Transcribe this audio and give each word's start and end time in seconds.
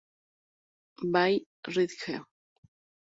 Bay 1.13 1.45
Ridge. 1.67 2.23